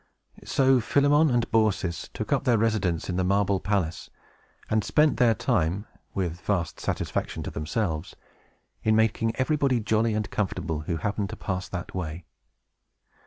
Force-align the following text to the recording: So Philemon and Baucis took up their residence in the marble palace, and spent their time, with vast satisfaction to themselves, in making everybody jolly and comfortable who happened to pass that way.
So 0.43 0.79
Philemon 0.79 1.29
and 1.29 1.45
Baucis 1.51 2.07
took 2.11 2.33
up 2.33 2.43
their 2.43 2.57
residence 2.57 3.07
in 3.07 3.17
the 3.17 3.23
marble 3.23 3.59
palace, 3.59 4.09
and 4.67 4.83
spent 4.83 5.17
their 5.17 5.35
time, 5.35 5.85
with 6.15 6.41
vast 6.41 6.79
satisfaction 6.79 7.43
to 7.43 7.51
themselves, 7.51 8.15
in 8.83 8.95
making 8.95 9.35
everybody 9.35 9.79
jolly 9.79 10.15
and 10.15 10.27
comfortable 10.31 10.79
who 10.79 10.97
happened 10.97 11.29
to 11.29 11.35
pass 11.35 11.69
that 11.69 11.93
way. 11.93 12.25